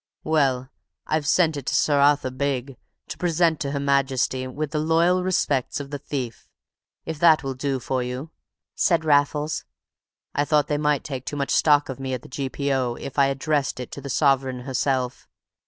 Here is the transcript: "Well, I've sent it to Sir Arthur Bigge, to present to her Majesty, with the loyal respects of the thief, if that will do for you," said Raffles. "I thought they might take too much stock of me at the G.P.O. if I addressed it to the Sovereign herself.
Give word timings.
"Well, 0.23 0.71
I've 1.05 1.27
sent 1.27 1.57
it 1.57 1.67
to 1.67 1.75
Sir 1.75 1.99
Arthur 1.99 2.31
Bigge, 2.31 2.75
to 3.07 3.19
present 3.19 3.59
to 3.59 3.69
her 3.69 3.79
Majesty, 3.79 4.47
with 4.47 4.71
the 4.71 4.79
loyal 4.79 5.23
respects 5.23 5.79
of 5.79 5.91
the 5.91 5.99
thief, 5.99 6.47
if 7.05 7.19
that 7.19 7.43
will 7.43 7.53
do 7.53 7.79
for 7.79 8.01
you," 8.01 8.31
said 8.73 9.05
Raffles. 9.05 9.63
"I 10.33 10.43
thought 10.43 10.65
they 10.69 10.79
might 10.79 11.03
take 11.03 11.23
too 11.23 11.35
much 11.37 11.51
stock 11.51 11.87
of 11.87 11.99
me 11.99 12.15
at 12.15 12.23
the 12.23 12.29
G.P.O. 12.29 12.95
if 12.95 13.19
I 13.19 13.27
addressed 13.27 13.79
it 13.79 13.91
to 13.91 14.01
the 14.01 14.09
Sovereign 14.09 14.61
herself. 14.61 15.27